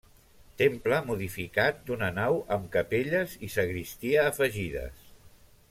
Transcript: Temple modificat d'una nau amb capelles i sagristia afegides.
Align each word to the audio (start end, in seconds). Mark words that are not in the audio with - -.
Temple 0.59 0.97
modificat 1.09 1.83
d'una 1.89 2.09
nau 2.15 2.39
amb 2.57 2.65
capelles 2.77 3.37
i 3.49 3.51
sagristia 3.57 4.25
afegides. 4.33 5.07